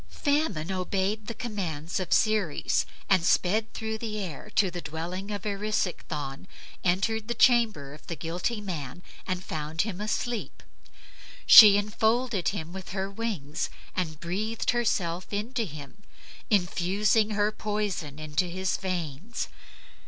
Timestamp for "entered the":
6.83-7.35